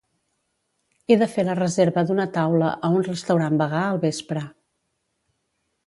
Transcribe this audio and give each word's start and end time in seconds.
He 1.13 1.17
de 1.23 1.27
fer 1.33 1.45
la 1.49 1.57
reserva 1.59 2.05
d'una 2.09 2.27
taula 2.39 2.73
a 2.89 2.93
un 3.01 3.07
restaurant 3.11 3.63
vegà 3.63 3.85
al 3.93 4.03
vespre. 4.09 4.47